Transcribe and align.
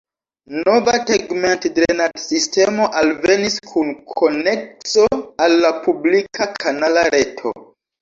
Nova 0.59 0.95
tegmentdrenadsistemo 1.09 2.89
alvenis 3.03 3.59
kun 3.75 3.95
konekso 4.17 5.07
al 5.45 5.59
la 5.69 5.75
publika 5.89 6.53
kanala 6.61 7.09
reto. 7.21 7.59